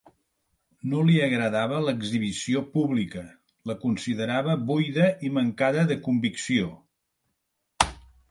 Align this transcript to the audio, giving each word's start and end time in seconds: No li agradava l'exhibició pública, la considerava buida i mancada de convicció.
No 0.91 1.01
li 1.09 1.17
agradava 1.25 1.81
l'exhibició 1.87 2.63
pública, 2.77 3.21
la 3.71 3.75
considerava 3.83 4.55
buida 4.71 5.09
i 5.29 5.33
mancada 5.37 5.83
de 5.93 5.99
convicció. 6.09 6.73